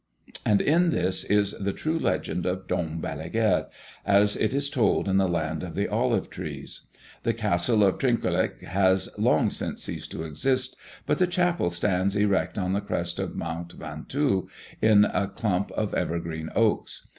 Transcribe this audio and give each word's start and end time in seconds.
And 0.43 0.59
this 0.61 1.23
is 1.25 1.51
the 1.59 1.73
true 1.73 1.99
legend 1.99 2.47
of 2.47 2.67
Dom 2.67 2.99
Balaguère, 3.03 3.67
as 4.03 4.35
it 4.35 4.51
is 4.51 4.67
told 4.71 5.07
in 5.07 5.17
the 5.17 5.27
land 5.27 5.61
of 5.61 5.75
the 5.75 5.87
olive 5.87 6.27
tree. 6.31 6.65
The 7.21 7.35
castle 7.35 7.83
of 7.83 7.99
Trinquelague 7.99 8.63
has 8.63 9.09
long 9.19 9.51
ceased 9.51 10.09
to 10.09 10.23
exist; 10.23 10.75
but 11.05 11.19
the 11.19 11.27
chapel 11.27 11.69
stands 11.69 12.15
erect 12.15 12.57
on 12.57 12.73
the 12.73 12.81
crest 12.81 13.19
of 13.19 13.35
Mount 13.35 13.73
Ventoux, 13.73 14.49
in 14.81 15.05
a 15.05 15.27
clump 15.27 15.69
of 15.73 15.93
evergreen 15.93 16.49
oaks. 16.55 17.07